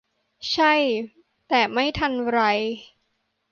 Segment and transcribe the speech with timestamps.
[0.53, 0.73] ใช่
[1.47, 2.39] แต่ไม่ทันไร